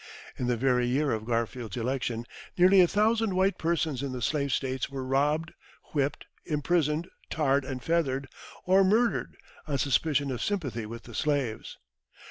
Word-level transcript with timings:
In 0.35 0.47
the 0.47 0.57
very 0.57 0.87
year 0.87 1.11
of 1.11 1.25
Garfield's 1.25 1.77
election, 1.77 2.25
nearly 2.57 2.81
a 2.81 2.87
thousand 2.87 3.35
white 3.35 3.59
persons 3.59 4.01
in 4.01 4.13
the 4.13 4.21
slave 4.23 4.51
States 4.51 4.89
were 4.89 5.05
robbed, 5.05 5.53
whipped, 5.93 6.25
imprisoned, 6.43 7.07
tarred 7.29 7.63
and 7.63 7.83
feathered, 7.83 8.27
or 8.65 8.83
murdered, 8.83 9.37
on 9.67 9.77
suspicion 9.77 10.31
of 10.31 10.41
sympathy 10.41 10.87
with 10.87 11.03
the 11.03 11.13
slaves. 11.13 11.77